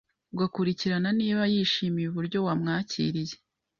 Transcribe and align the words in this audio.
ugakurikirana 0.33 1.09
niba 1.19 1.41
yishimiye 1.53 2.07
uburyo 2.09 2.37
wamwakiriye 2.47 3.35